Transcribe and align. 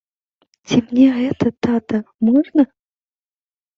Ці 0.69 0.77
мне 0.87 1.05
гэта, 1.19 1.53
тата, 1.67 1.99
можна? 2.31 2.63